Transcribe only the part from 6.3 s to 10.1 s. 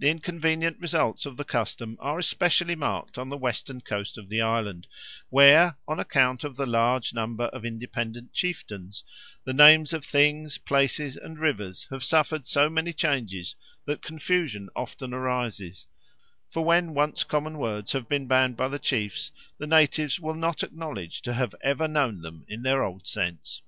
of the large number of independent chieftains, the names of